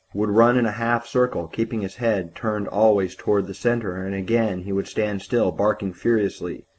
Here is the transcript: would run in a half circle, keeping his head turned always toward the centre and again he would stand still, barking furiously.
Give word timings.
would 0.15 0.31
run 0.31 0.57
in 0.57 0.65
a 0.65 0.71
half 0.71 1.05
circle, 1.05 1.47
keeping 1.47 1.81
his 1.81 1.97
head 1.97 2.33
turned 2.33 2.67
always 2.67 3.13
toward 3.15 3.45
the 3.45 3.53
centre 3.53 3.97
and 4.03 4.15
again 4.15 4.63
he 4.63 4.71
would 4.73 4.87
stand 4.87 5.21
still, 5.21 5.51
barking 5.51 5.93
furiously. 5.93 6.65